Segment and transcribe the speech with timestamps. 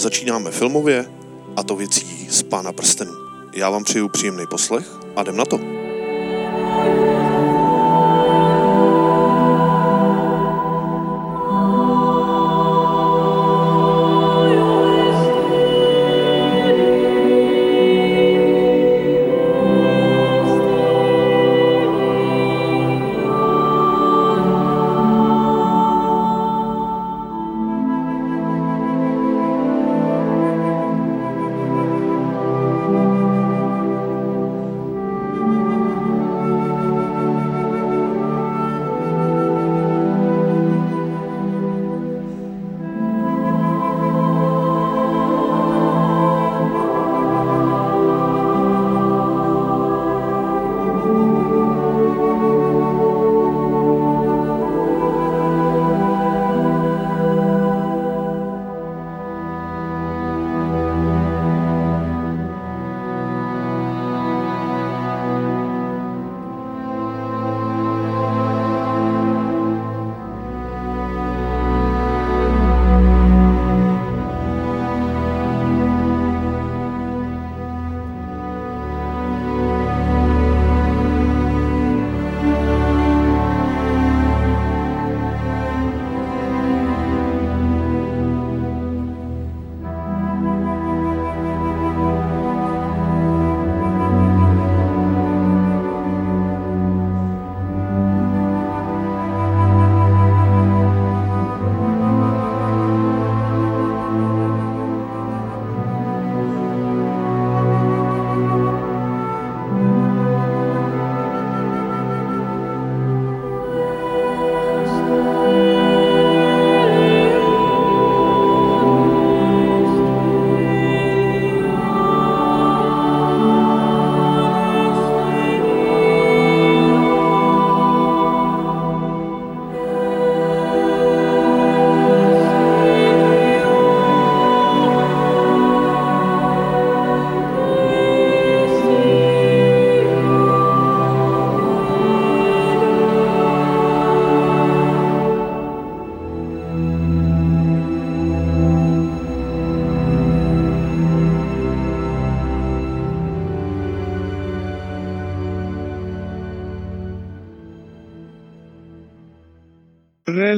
[0.00, 1.06] Začínáme filmově
[1.56, 3.12] a to věcí z Pána prstenů.
[3.52, 5.79] Já vám přeju příjemný poslech a jdem na to.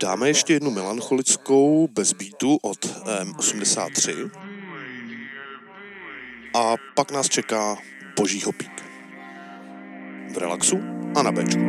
[0.00, 4.30] Dáme ještě jednu melancholickou bez beatu od M83.
[6.56, 7.76] A pak nás čeká
[8.16, 8.84] boží hopík.
[10.34, 10.80] V relaxu
[11.16, 11.60] a na bečku.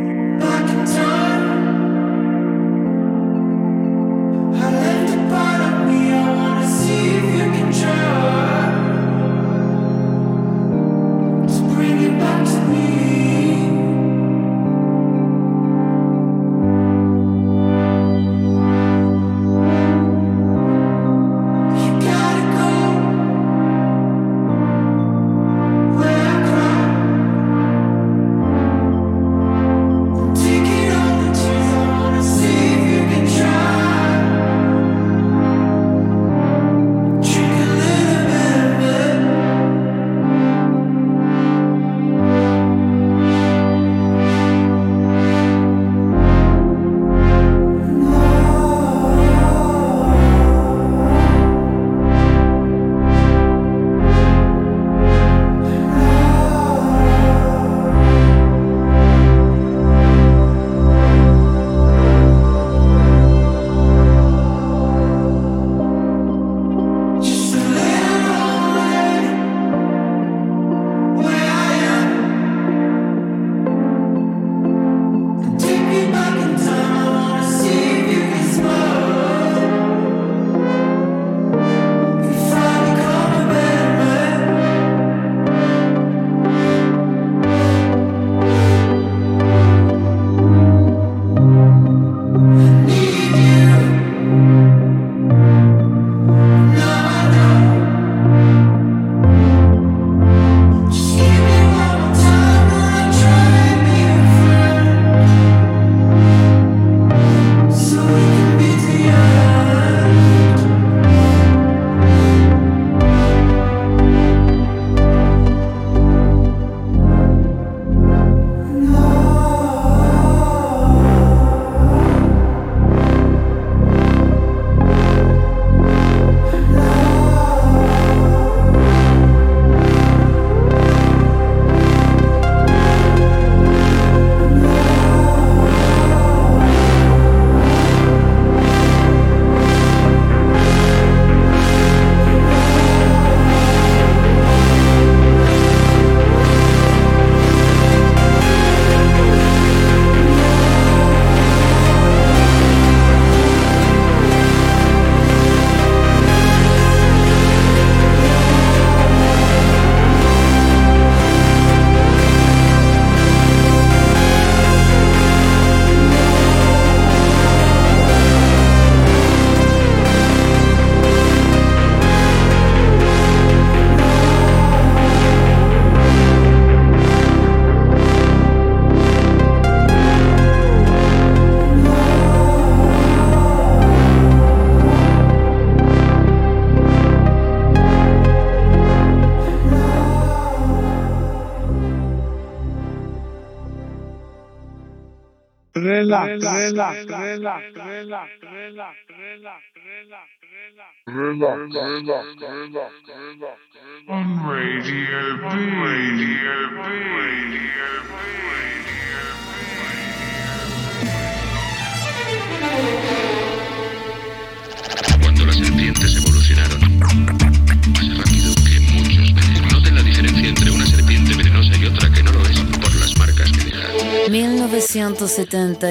[215.21, 219.73] Cuando las serpientes evolucionaron, más rápido que muchos venenos.
[219.73, 223.17] Noten la diferencia entre una serpiente venenosa y otra que no lo es por las
[223.17, 223.34] marcas
[223.75, 224.29] que deja.
[224.29, 225.87] 1970,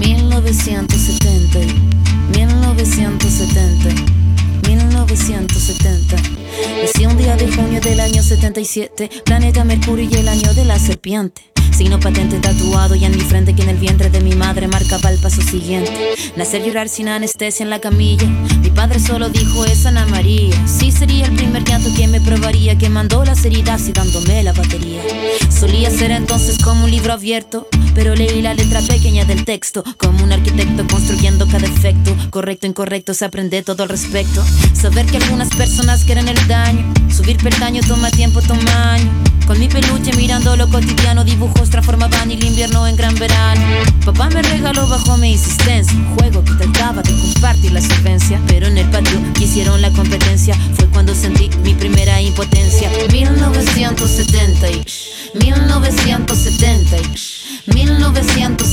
[0.00, 1.58] 1970,
[2.34, 4.16] 1970,
[5.04, 6.16] 1970.
[6.82, 10.78] Nací un día de junio del año 77, planeta Mercurio y el año de la
[10.78, 11.42] serpiente.
[11.76, 15.10] Signo patente tatuado y en mi frente que en el vientre de mi madre marcaba
[15.10, 15.92] el paso siguiente.
[16.34, 18.26] Nacer llorar sin anestesia en la camilla.
[18.62, 20.56] Mi padre solo dijo es Ana María.
[20.66, 24.54] Sí sería el primer llanto que me probaría, que mandó las heridas y dándome la
[24.54, 25.02] batería.
[25.50, 30.24] Solía ser entonces como un libro abierto, pero leí la letra pequeña del texto, como
[30.24, 32.16] un arquitecto construyendo cada efecto.
[32.30, 34.42] Correcto, incorrecto, se aprende todo al respecto.
[34.86, 39.10] Saber que algunas personas quieren el daño, subir peldaño toma tiempo, toma año.
[39.44, 43.62] Con mi peluche mirando lo cotidiano, dibujos transformaban el invierno en gran verano.
[44.04, 48.40] Papá me regaló bajo mi insistencia un juego que trataba de compartir la solvencia.
[48.46, 50.54] Pero en el patio hicieron la competencia.
[50.76, 52.88] Fue cuando sentí mi primera impotencia.
[53.10, 54.84] 1970 y
[55.34, 56.96] 1970 1970.
[57.74, 58.65] 1970.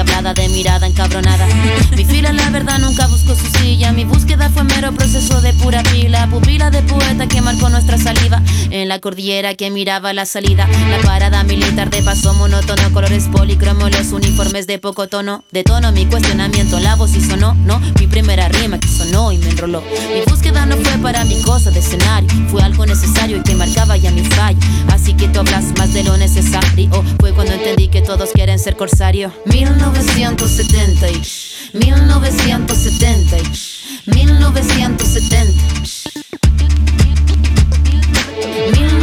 [0.00, 1.46] Sagrada diablada de mirada encabronada.
[1.96, 3.92] Mi fila, la verdad, nunca buscó su silla.
[3.92, 6.26] Mi búsqueda fue mero proceso de pura pila.
[6.30, 8.42] Pupila de poeta que marcó nuestra saliva.
[8.70, 10.66] En la cordillera que miraba la salida.
[10.90, 15.44] La parada militar de paso monótono, colores policromo, los uniformes de poco tono.
[15.50, 17.80] De tono mi cuestionamiento, la voz y sonó, no.
[17.98, 19.82] Mi primera rima que sonó y me enroló.
[20.14, 23.96] Mi búsqueda no fue para mi cosa de escenario, fue algo necesario y que marcaba
[23.96, 24.58] ya mi fallo.
[24.88, 26.90] Así que tú hablas más de lo necesario.
[27.18, 29.32] Fue cuando entendí que todos quieren ser corsario.
[29.46, 33.42] 1970, y 1970 1970
[34.06, 36.06] 1970
[38.46, 38.99] 1970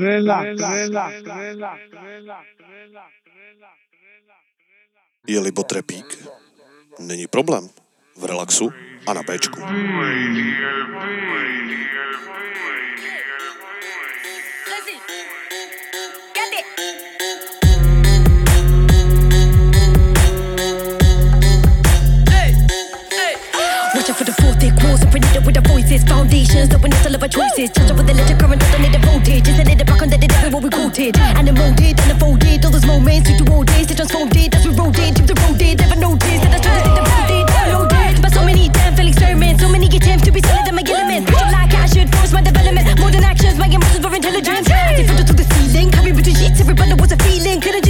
[0.00, 2.44] Relax, relax, relax, relax,
[5.26, 6.28] Je-li potrepík,
[6.98, 7.68] není problém.
[8.16, 8.72] V relaxu
[9.06, 9.60] a na Bčku.
[12.80, 13.63] Watch
[24.10, 26.04] out for the four thick walls and predicted with the voices.
[26.04, 27.70] Foundations, open up all of our choices.
[27.72, 29.48] Charge with the electric current, alternating voltage.
[29.48, 31.16] Isn't it the back on the devil what we quoted?
[31.16, 32.64] And it molded and unfolded.
[32.64, 34.54] All those moments we do all days, they transformed it.
[34.54, 35.78] As we rode it, took the road it.
[35.80, 37.46] Never noticed that I tried to take the road it.
[37.48, 38.14] Downloaded.
[38.20, 39.62] But so many damn failed experiments.
[39.62, 41.30] So many attempts to be solid in my elements.
[41.30, 42.84] Picture like I should force my development.
[43.00, 44.68] More than actions, my emotions were intelligent.
[44.68, 45.88] I filter to the ceiling.
[45.94, 47.60] Carry between sheets, every bundle was a feeling.
[47.60, 47.83] Couldn't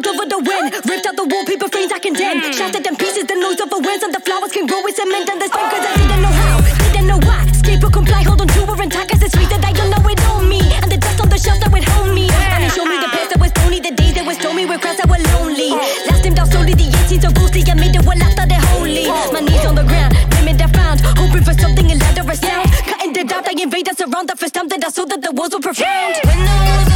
[0.00, 0.74] built over the wind.
[0.86, 2.38] Ripped out the wallpaper frames I condemn.
[2.52, 5.28] Shattered in pieces, the noise of the winds and the flowers can grow with cement
[5.28, 6.56] and the spring cause I didn't know how,
[6.94, 7.42] didn't know why.
[7.50, 10.20] Escape or comply, hold on to her intact as it's sweet that don't know it
[10.30, 10.62] on me.
[10.82, 12.30] And the dust on the shelf that would hold me.
[12.30, 14.78] And they show me the past that was phony, the days that was stormy, where
[14.78, 15.74] crowds that were lonely.
[16.06, 17.66] Last him down slowly, the years seemed so ghostly.
[17.66, 19.10] I made it well after the holy.
[19.34, 21.02] My knees on the ground, limit I found.
[21.18, 22.70] Hoping for something a louder a sound.
[22.86, 25.32] Cutting the doubt, I invade us around the first time that I saw that the
[25.32, 26.14] walls were profound.
[26.22, 26.87] When the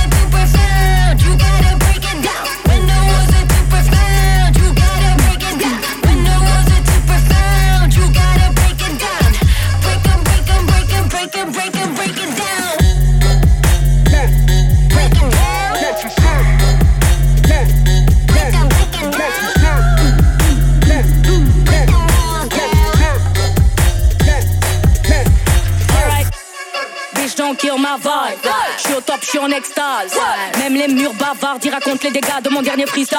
[29.13, 30.13] top, je suis en extase.
[30.59, 33.19] Même les murs bavards, y racontent les dégâts de mon dernier freestyle.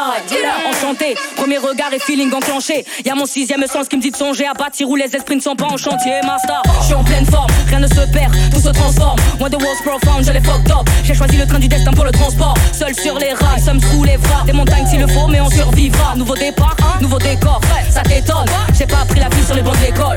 [0.68, 2.86] Enchanté, premier regard et feeling enclenché.
[3.06, 5.42] Y'a mon sixième sens qui me dit de songer à bâtir où les esprits ne
[5.42, 6.14] sont pas en chantier.
[6.26, 9.20] Master, je suis en pleine forme, rien ne se perd, tout se transforme.
[9.40, 10.90] Moi de walls profound, je les fucked up.
[11.04, 12.56] J'ai choisi le train du destin pour le transport.
[12.72, 14.44] Seul sur les rails, ça me soulèvera.
[14.46, 16.16] Des montagnes s'il le faut, mais on survivra.
[16.16, 17.62] Nouveau départ, nouveau décor.
[17.90, 18.46] Ça t'étonne,
[18.78, 20.16] j'ai pas appris la vie sur les bancs de l'école.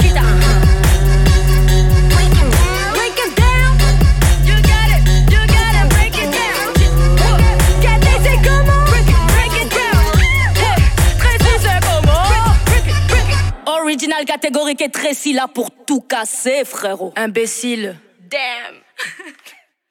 [13.96, 17.14] Original catégorique et très si là pour tout casser, frérot.
[17.16, 17.96] Imbécile.
[18.30, 18.74] Damn.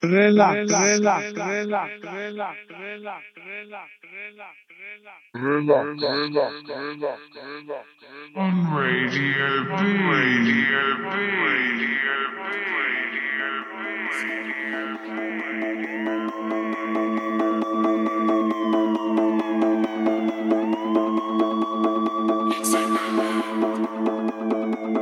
[0.04, 3.90] relax, relax, relax, relax, relax, relax,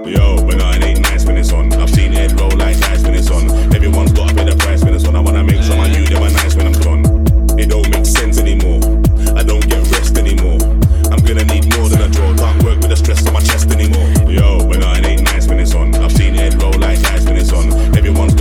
[0.05, 1.72] Yo, but no, it ain't nice when it's on.
[1.74, 3.50] I've seen it roll like dice when it's on.
[3.74, 5.15] Everyone's gotta pay the price when it's on.
[5.15, 7.03] I wanna make sure my you them are nice when I'm gone.
[7.57, 8.83] It don't make sense anymore.
[9.39, 10.60] I don't get rest anymore.
[11.07, 12.36] I'm gonna need more than a draw.
[12.36, 14.12] Can't work with the stress on my chest anymore.
[14.27, 15.95] Yo, but no, it ain't nice when it's on.
[15.95, 17.72] I've seen Ed roll like dice when it's on.
[17.95, 18.32] Everyone's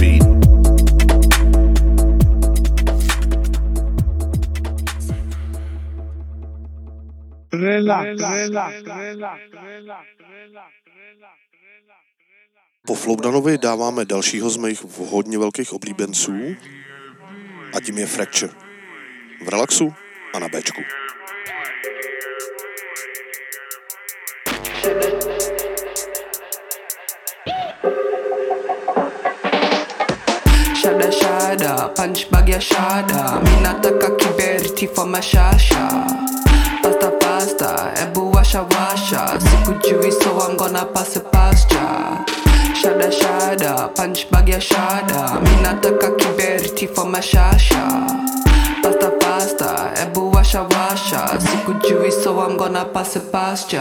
[0.00, 0.22] feed.
[7.52, 11.40] relax, relax, relax, relax, relax.
[12.86, 16.56] Po Floudanovi dáváme dalšího z mých hodně velkých oblíbenců
[17.76, 18.52] a tím je Fracture.
[19.44, 19.94] V relaxu
[20.34, 20.82] a na Bčku.
[30.80, 33.42] Shada shada, punch bag ya shada.
[33.44, 35.82] Mi nataka kiberiti for mashasha
[36.82, 39.38] Pasta pasta, ebu washa washa.
[39.38, 45.40] Sikujui so I'm gonna pass it past Shada shada, punch bag ya shada.
[45.42, 47.82] Mi nataka kiberiti for mashasha
[48.82, 51.38] Pasta pasta, ebu washa washa.
[51.38, 53.72] Sikujui so I'm gonna pass it past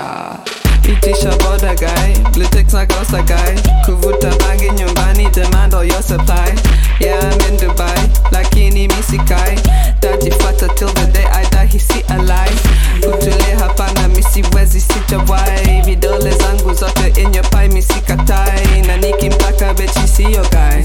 [0.89, 6.55] ya Itisha boda guy, Glitex na kosa guy Kuvuta bangi nyumbani, demand all your supply.
[6.99, 9.55] Yeah, I'm in Dubai, lakini misikai
[10.01, 12.59] Tajifata till the day I die, hisi alive
[13.01, 20.41] Kutulia hapana, misiwezi sijawai Vidole zangu zote in your pie, misikatai Na nikimtaka bechi siyo
[20.51, 20.83] guy.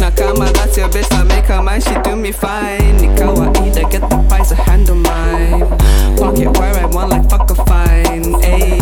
[0.00, 2.92] Na kama that's your bitch, I make her mine, she do me fine.
[3.00, 5.60] Ni kawaida, get the price, I handle mine.
[6.18, 8.80] Pocket where I want like fuck a fine Ayy,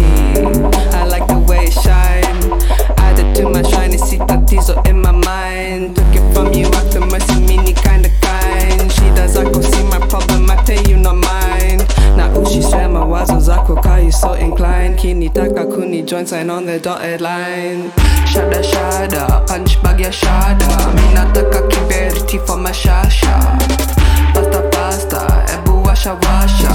[0.94, 2.60] I like the way it shine.
[2.98, 5.96] Added to my shiny sita diesel in my mind.
[5.96, 10.56] Took it from you, the mercy, mini kinda kind Shida zako, see my problem, I
[10.64, 11.82] tell you not mine.
[12.16, 14.96] Na ushisema mawazo zako, kaa you so inclined.
[14.98, 17.90] Kinitaka kuni join, sign on the dotted line.
[18.26, 20.66] Shada shada, punch bag ya shada.
[20.94, 23.58] Mi nataka kiberiti for mashasha
[24.34, 26.70] Pasta pasta, ebu washa washa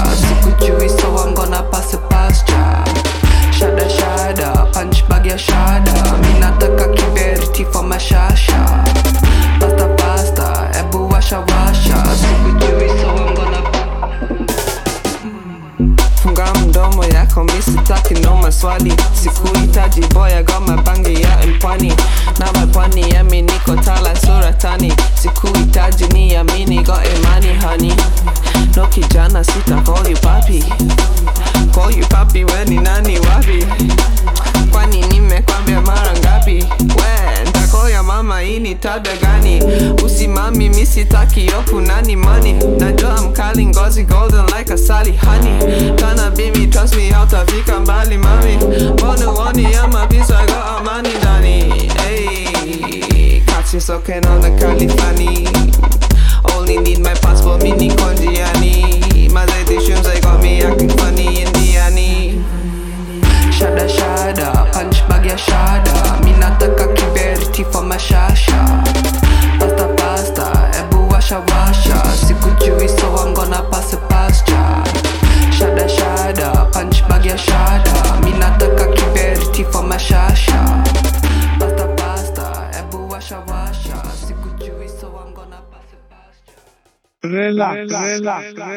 [54.08, 54.67] walking on the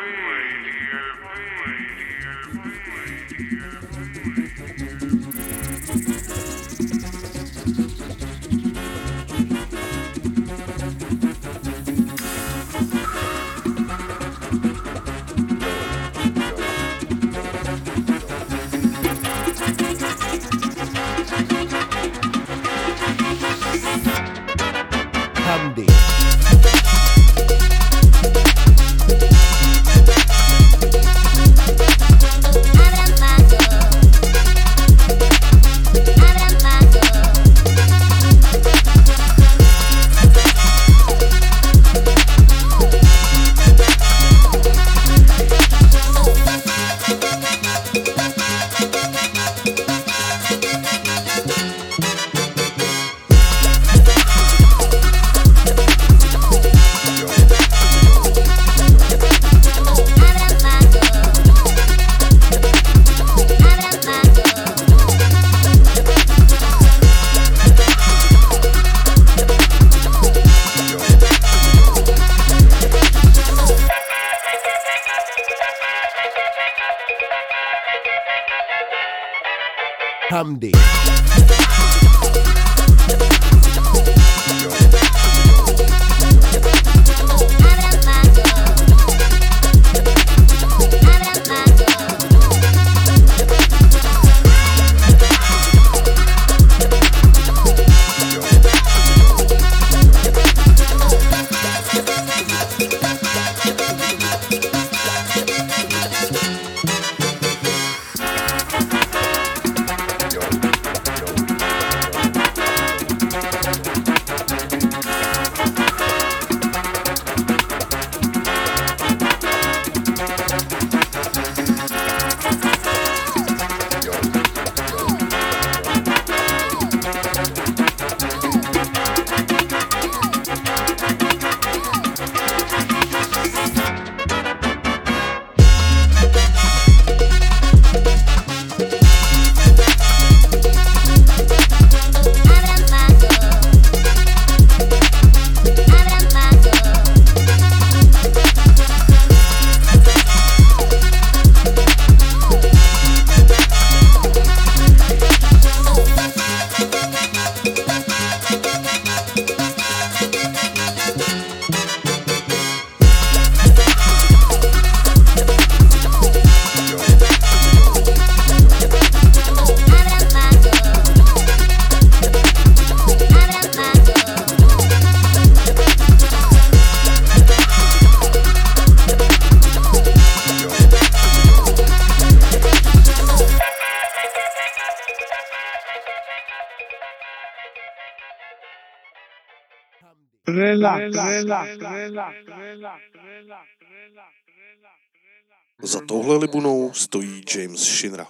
[195.81, 198.27] Za touhle libunou stojí James Shinra.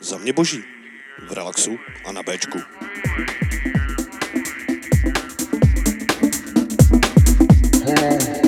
[0.00, 0.64] Za mě boží.
[1.28, 2.58] V relaxu a na Bčku.
[7.88, 8.47] Yeah.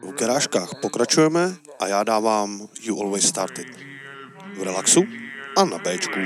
[0.00, 3.66] V garážkách pokračujeme a já dávám You Always Started.
[4.58, 5.04] V relaxu
[5.56, 6.20] a na Bčku.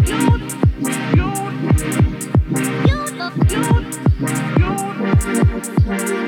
[0.08, 0.27] you
[5.88, 6.27] Thank you.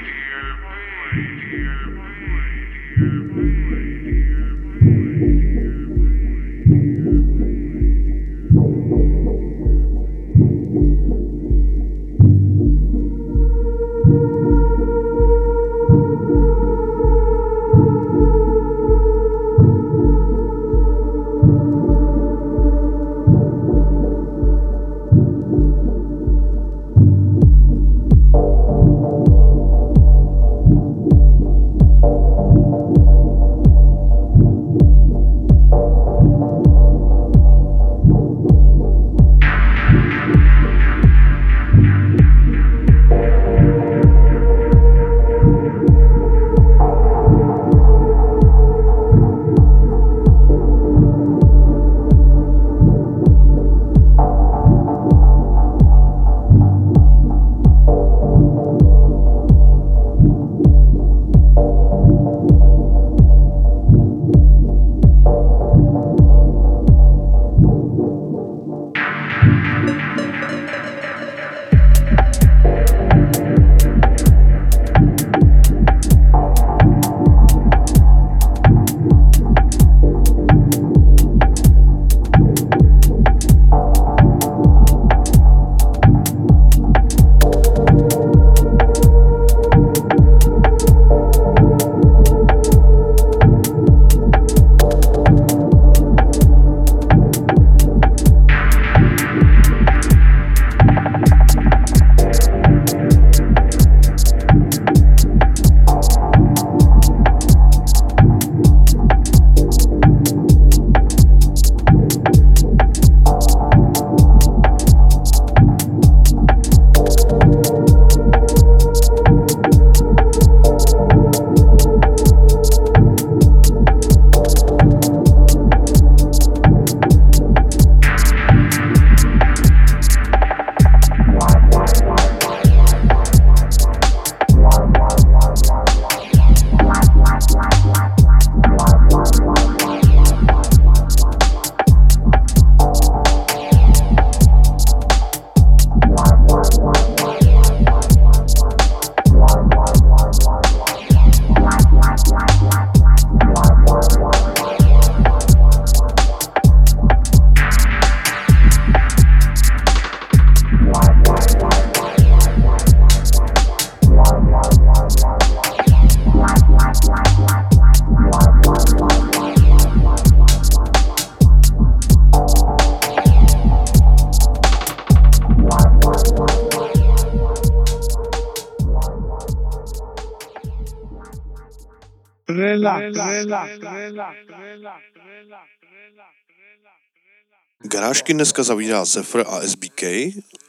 [187.83, 190.03] Garážky dneska zavírá Zephyr a SBK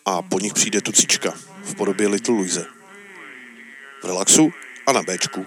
[0.04, 1.30] a po nich přijde tucička
[1.62, 2.66] v podobě Little Louise.
[4.02, 4.50] V relaxu
[4.86, 5.46] a na Bčku.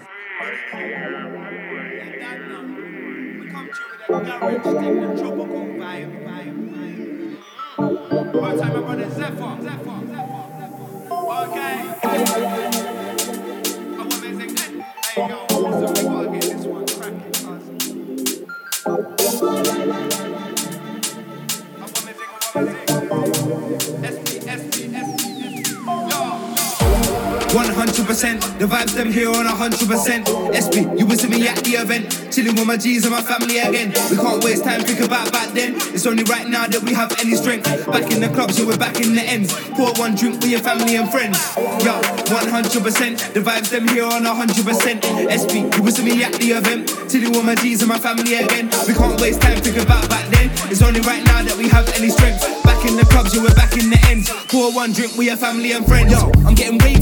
[11.26, 11.76] Okay.
[13.92, 14.84] A woman's in good.
[15.14, 15.45] Hey, yo.
[28.06, 28.58] 100%.
[28.60, 29.82] The vibes them here on 100%.
[30.54, 30.86] SP.
[30.96, 32.06] you was with me at the event.
[32.30, 33.90] Chilling with my G's and my family again.
[34.10, 35.74] We can't waste time, think about back then.
[35.90, 37.66] It's only right now that we have any strength.
[37.66, 39.52] Back in the club, so we're back in the ends.
[39.74, 41.34] Pour one drink with your family and friends.
[41.82, 41.98] Yo,
[42.30, 43.34] 100%.
[43.34, 44.54] The vibes them here on 100%.
[45.26, 45.66] SP.
[45.74, 46.86] you was with me at the event.
[47.10, 48.70] Chilling with my G's and my family again.
[48.86, 50.50] We can't waste time, think about back then.
[50.70, 52.42] It's only right now that we have any strength.
[52.62, 54.30] Back in the clubs, so we're back in the ends.
[54.46, 56.12] Pour one drink with your family and friends.
[56.12, 56.95] Yo, I'm getting way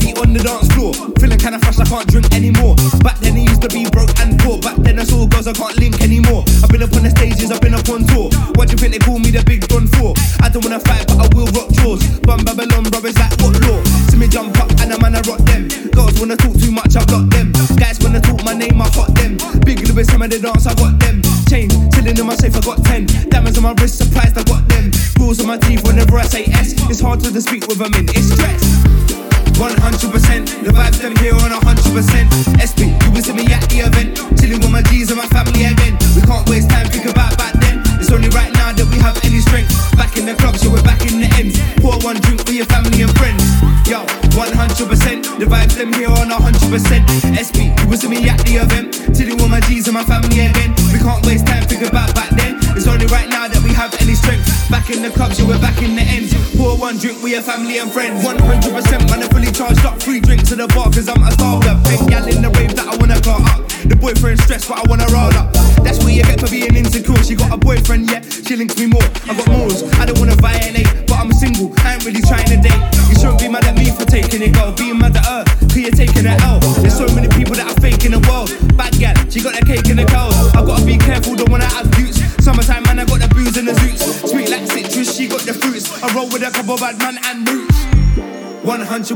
[57.42, 58.24] familiar, family and friends.
[58.24, 58.36] One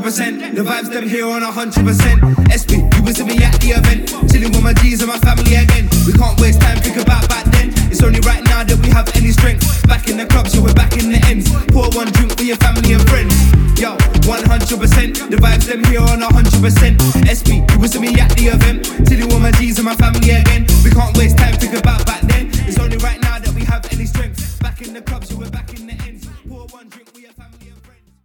[0.08, 0.54] 100%.
[0.54, 2.54] The vibes them here on 100%.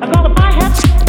[0.00, 0.99] I got up my.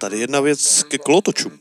[0.00, 1.55] Tady jedna věc ke klotočům.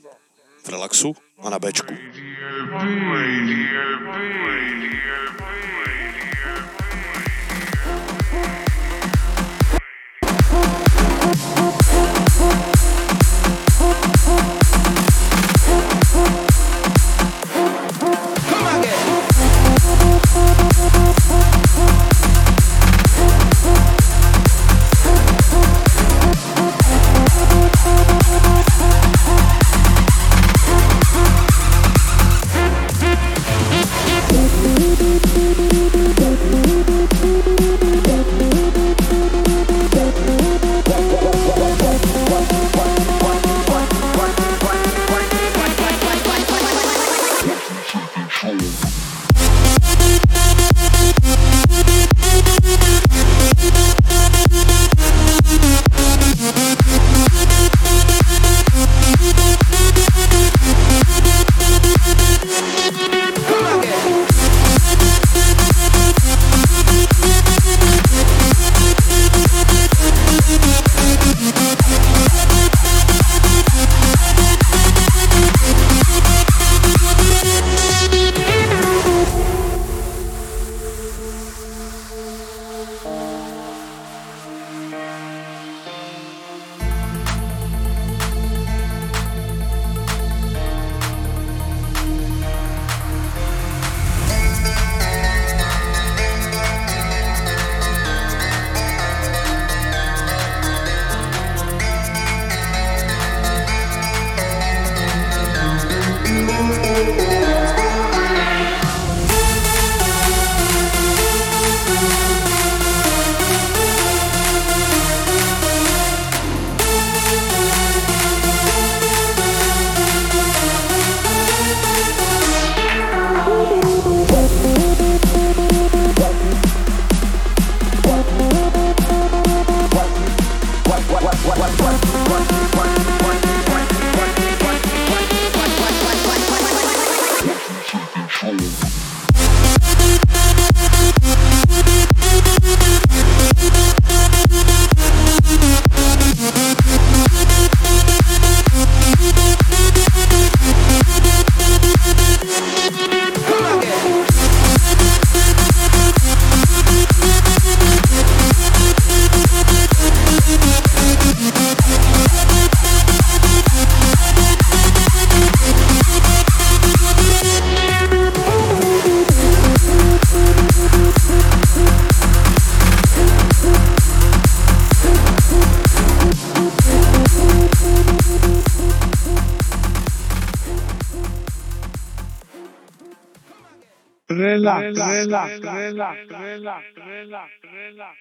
[184.66, 188.18] Relax, relax, relax, relax, relax, relax,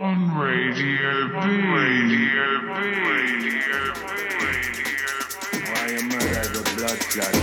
[0.00, 1.36] on Radio B.
[1.72, 2.70] Radio B.
[3.06, 4.10] Radio B.
[5.70, 7.34] Why you murder the blood clot?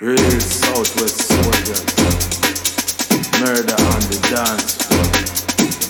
[0.00, 1.86] Real Southwest soldiers.
[3.40, 5.28] Murder on the dance floor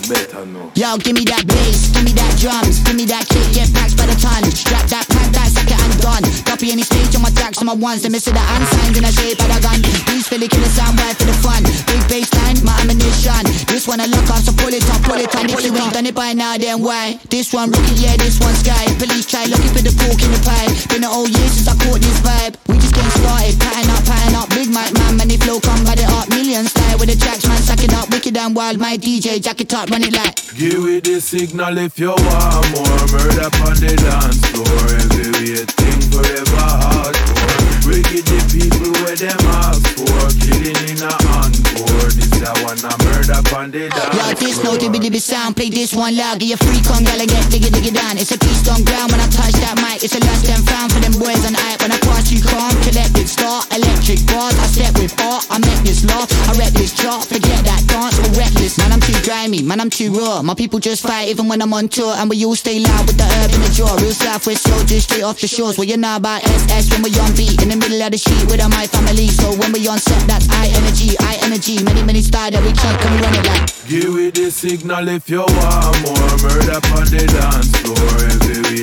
[0.09, 0.71] better know.
[0.73, 3.95] Yo, give me that bass, give me that drums, give me that kick, get packed
[3.95, 4.41] by the ton.
[4.49, 6.23] Strap that pack, that suck it and done.
[6.47, 9.03] Copy any stage on my tracks, on my ones, they missing the hand signs in
[9.03, 9.79] the shape of the gun.
[10.07, 11.61] Please fill it, kill the sound right for the fun.
[11.85, 13.43] Big bass line, my ammunition.
[13.67, 15.45] This one I lock off, so pull it up, pull it on.
[15.51, 17.19] If you ain't done it by now, then why?
[17.29, 18.87] This one rookie, yeah, this one sky.
[18.97, 20.71] Police try looking for the pork in the pie.
[20.89, 22.55] Been a whole year since I caught this vibe.
[22.71, 24.47] We just getting started, pattern up, pattern up.
[24.49, 26.29] Big mic man, man, flow come, got it up.
[26.29, 28.09] Millions style with the tracks, man, suck it up.
[28.09, 30.35] Wicked and wild, my DJ, jack it up, run it like.
[30.55, 33.03] Give me the signal if you want more.
[33.13, 34.79] Murder on the dance floor.
[34.99, 37.69] Every thing forever hardcore.
[37.87, 40.21] Wicked the people where them ask for.
[40.45, 42.09] Killing in a encore.
[42.13, 44.15] This I wanna murder on the dance.
[44.15, 45.55] Yo, this no dibby dibby sound.
[45.55, 46.39] Play this one loud.
[46.39, 48.17] Get your freak on, gal get diggy diggy down.
[48.17, 50.03] It's a piece on ground when I touch that mic.
[50.03, 51.81] It's a last them found for them boys on hype.
[51.81, 53.65] When I pass you calm, collected start.
[53.73, 54.55] Electric bars.
[54.59, 55.45] I step with art.
[55.49, 56.25] I make this law.
[56.49, 57.25] I rap this chart.
[58.69, 58.77] Reckless.
[58.77, 59.61] Man, I'm too grimy.
[59.63, 60.41] Man, I'm too raw.
[60.41, 62.13] My people just fight even when I'm on tour.
[62.17, 63.95] And we all stay loud with the herb in the jaw.
[63.95, 65.77] Real Southwest soldiers straight off the shores.
[65.77, 67.61] Well, you know about SS when we on beat.
[67.61, 69.27] In the middle of the sheet with my family.
[69.27, 71.83] So when we on set, that's I energy, I energy.
[71.83, 72.73] Many, many style that we.
[72.79, 73.69] Can we run it like?
[73.87, 76.35] Give me the signal if you want more.
[76.45, 78.19] Murder on the dance floor.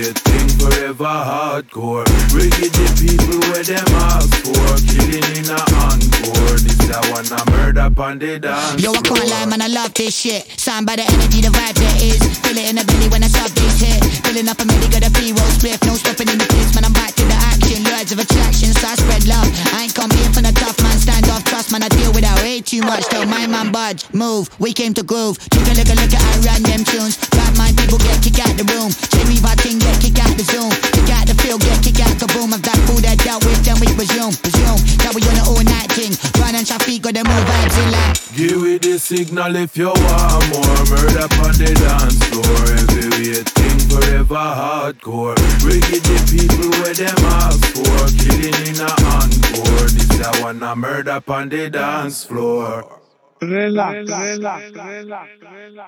[0.06, 0.35] Thing
[0.66, 2.06] forever hardcore.
[2.34, 4.74] Wicked the people where them ask for.
[4.90, 6.58] Killing in a encore.
[6.58, 10.14] This I wanna murder on the dance Yo, I can't lie, man, I love this
[10.14, 10.46] shit.
[10.58, 12.20] Signed by the energy, the vibe there is.
[12.42, 14.02] Feel it in the belly when I sub this hit.
[14.24, 15.78] Filling up a milli, got a pre-roll split.
[15.84, 17.84] No stopping in the place, man, I'm back to the action.
[17.96, 19.48] Words of attraction, so I spread love.
[19.74, 22.38] I ain't come here for the tough man, stand off, trust man, I deal without
[22.42, 23.08] way too much.
[23.08, 25.38] Don't mind man budge, move, we came to groove.
[25.50, 27.16] Take a look, a look at I run them tunes.
[27.30, 28.92] Bad mind people get kicked out the room.
[29.10, 30.70] Jamie Varting get kicked out the zoom.
[30.92, 32.52] Kick out the field, get kicked out the boom.
[32.52, 32.75] Of that
[33.80, 34.80] we resume, resume.
[35.04, 36.12] Now we on the all night thing.
[36.40, 38.16] Run and traffic, got them move vibes in like.
[38.36, 40.82] Give me the signal if you want more.
[40.92, 42.58] Murder on the dance floor.
[42.80, 45.36] Every thing forever hardcore.
[45.64, 47.98] Wicked the people where them ask for.
[48.20, 49.88] Killing in a encore.
[49.94, 53.00] This I wanna murder on the dance floor.
[53.40, 55.86] Relax, relax, relax, relax.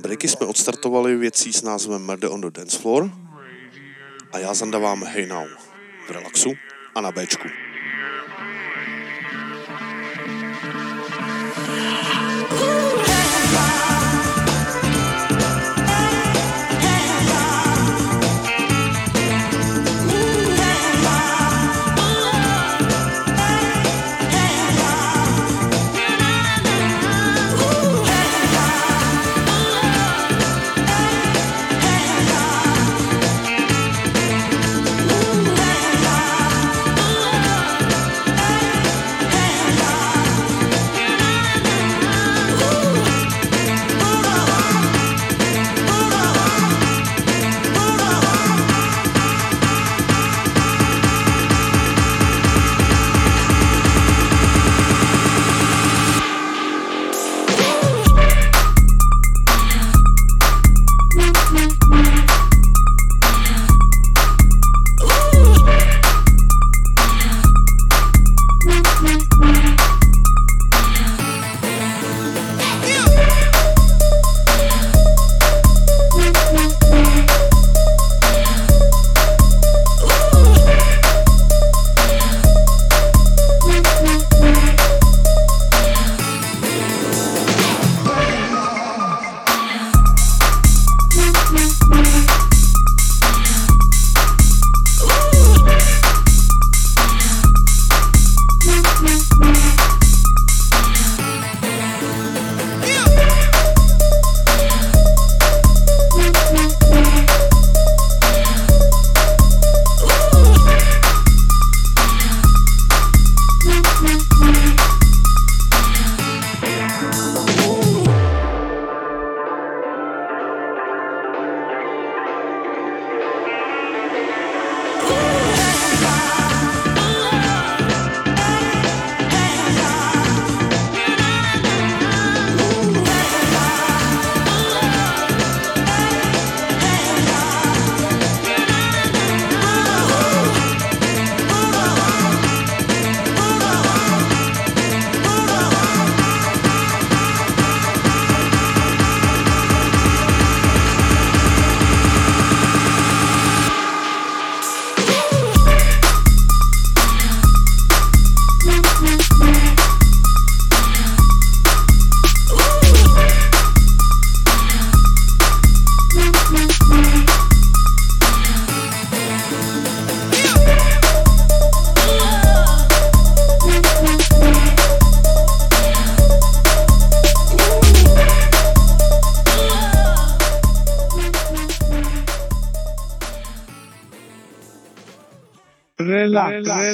[0.00, 3.10] Breaky jsme odstartovali věcí s názvem Murder on the Dance Floor
[4.38, 5.48] a já zandavám Hey Now
[6.06, 6.54] v relaxu
[6.94, 7.48] a na Bčku.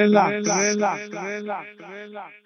[0.00, 2.40] relax, relax, relax, relax,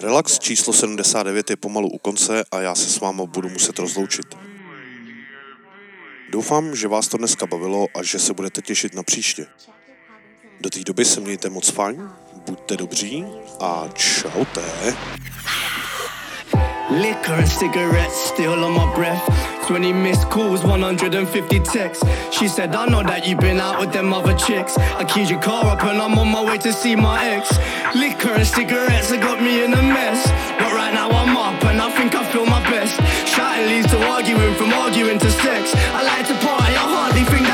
[0.00, 4.26] Relax číslo 79 je pomalu u konce a já se s váma budu muset rozloučit.
[6.30, 9.46] Doufám, že vás to dneska bavilo a že se budete těšit na příště.
[10.60, 12.10] Do té doby se mějte moc fajn,
[12.46, 13.24] buďte dobří
[13.60, 14.62] a čaute.
[16.90, 19.24] Liquor and cigarettes still on my breath.
[19.66, 22.04] 20 missed calls, 150 texts.
[22.30, 24.76] She said, I know that you've been out with them other chicks.
[24.76, 27.56] I keyed your car up and I'm on my way to see my ex.
[27.96, 30.26] Liquor and cigarettes have got me in a mess.
[30.58, 33.00] But right now I'm up and I think I feel my best.
[33.32, 35.72] Shouting leads to arguing, from arguing to sex.
[35.74, 37.53] I like to party, I hardly think that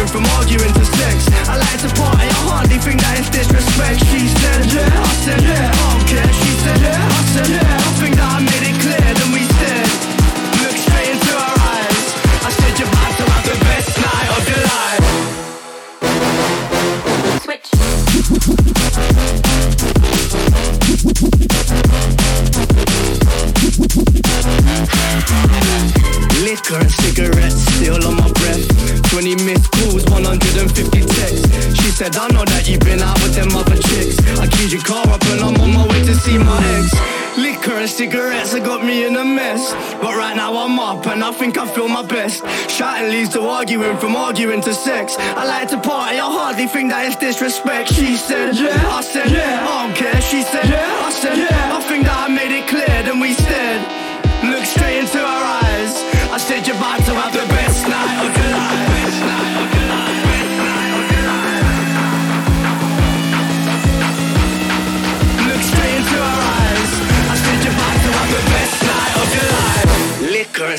[0.00, 4.00] moving from arguing to sex I like to party, I hardly think that is disrespect
[4.08, 7.60] She said yeah, I said yeah, I don't care She said yeah, I said yeah,
[7.60, 7.99] I said, yeah.
[37.90, 39.72] Cigarettes have got me in a mess.
[40.00, 42.44] But right now I'm up and I think I feel my best.
[42.70, 45.16] Shouting leads to arguing, from arguing to sex.
[45.18, 47.92] I like to party, I hardly think that it's disrespect.
[47.92, 48.96] She said, Yeah.
[48.98, 49.66] I said, Yeah.
[49.68, 50.20] I don't care.
[50.22, 51.06] She said, Yeah.
[51.08, 51.76] I said, Yeah.
[51.76, 52.86] I think that I made it clear.
[53.02, 53.82] Then we stared,
[54.46, 55.92] looked straight into her eyes.
[56.30, 57.44] I said, You're about to have the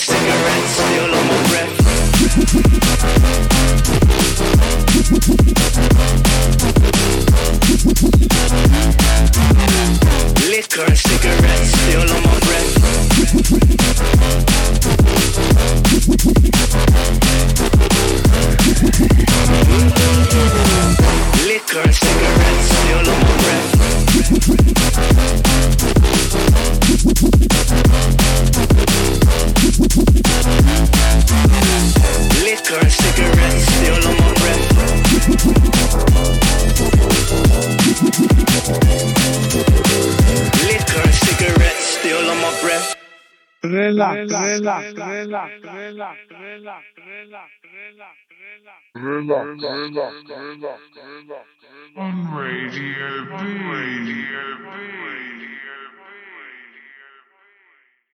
[0.01, 1.77] Cigarettes still on my breath.
[10.49, 12.71] Liquor and still on my breath.
[21.45, 21.91] Liquor
[32.51, 35.71] Liquor and cigarettes still on my breath.
[40.67, 42.95] Liquor and cigarettes still on my breath.
[43.63, 46.83] Relax, relax, relax, relax, relax, relax,
[48.95, 51.47] Relax, relax, relax, relax.
[51.95, 53.33] On Radio B.
[53.71, 55.70] Radio B.